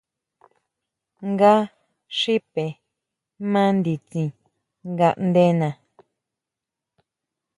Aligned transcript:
Nga 1.29 1.53
xipe 2.19 2.65
ma 3.51 3.63
nditsin 3.75 4.29
ngaʼndena. 4.91 5.69